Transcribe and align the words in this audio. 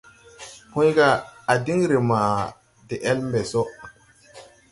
Pũy: 0.71 0.89
À 1.51 1.53
diŋ 1.65 1.79
ree 1.89 2.03
ma 2.09 2.19
de 2.87 2.95
ele 3.09 3.21
mbɛ 3.27 3.41
so. 3.51 3.61